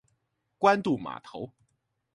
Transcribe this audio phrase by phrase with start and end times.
[0.57, 1.51] 關渡碼頭